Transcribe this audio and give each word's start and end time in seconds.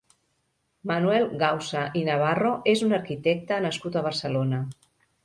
Manuel 0.91 1.27
Gausa 1.43 1.83
i 2.01 2.03
Navarro 2.07 2.53
és 2.73 2.81
un 2.87 2.97
arquitecte 2.99 3.61
nascut 3.67 3.99
a 4.01 4.05
Barcelona. 4.09 4.65